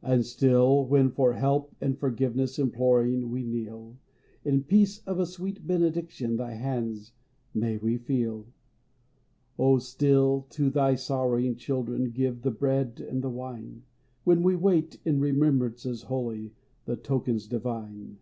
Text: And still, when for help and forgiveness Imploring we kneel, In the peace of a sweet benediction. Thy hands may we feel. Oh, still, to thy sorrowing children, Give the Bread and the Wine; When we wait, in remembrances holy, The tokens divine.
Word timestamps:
And 0.00 0.24
still, 0.24 0.86
when 0.86 1.10
for 1.10 1.34
help 1.34 1.74
and 1.82 1.98
forgiveness 1.98 2.58
Imploring 2.58 3.28
we 3.30 3.44
kneel, 3.44 3.98
In 4.42 4.60
the 4.60 4.64
peace 4.64 5.00
of 5.04 5.20
a 5.20 5.26
sweet 5.26 5.66
benediction. 5.66 6.36
Thy 6.38 6.54
hands 6.54 7.12
may 7.52 7.76
we 7.76 7.98
feel. 7.98 8.46
Oh, 9.58 9.76
still, 9.76 10.46
to 10.48 10.70
thy 10.70 10.94
sorrowing 10.94 11.56
children, 11.56 12.08
Give 12.10 12.40
the 12.40 12.50
Bread 12.52 13.00
and 13.06 13.20
the 13.20 13.28
Wine; 13.28 13.82
When 14.24 14.42
we 14.42 14.56
wait, 14.56 14.98
in 15.04 15.20
remembrances 15.20 16.04
holy, 16.04 16.54
The 16.86 16.96
tokens 16.96 17.46
divine. 17.46 18.16